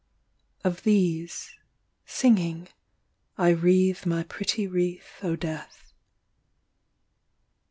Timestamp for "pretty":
4.23-4.65